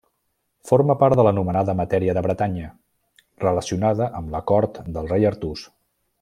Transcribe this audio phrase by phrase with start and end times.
[0.69, 2.71] Forma part de l'anomenada matèria de Bretanya,
[3.45, 5.69] relacionada amb la cort del Rei Artús.